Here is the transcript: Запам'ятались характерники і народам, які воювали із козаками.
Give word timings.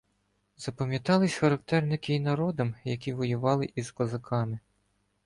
Запам'ятались 0.57 1.35
характерники 1.35 2.13
і 2.13 2.19
народам, 2.19 2.75
які 2.85 3.13
воювали 3.13 3.69
із 3.75 3.91
козаками. 3.91 4.59